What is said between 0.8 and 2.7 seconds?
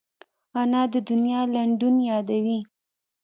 د دنیا لنډون یادوي